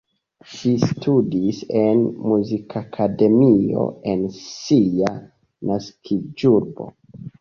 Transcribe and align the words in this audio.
Ŝi 0.51 0.69
studis 0.91 1.59
en 1.81 2.01
Muzikakademio 2.31 3.83
en 4.15 4.25
sia 4.39 5.13
naskiĝurbo. 5.73 6.89